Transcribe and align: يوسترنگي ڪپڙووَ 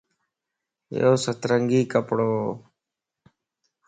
يوسترنگي 1.01 1.81
ڪپڙووَ 1.91 2.43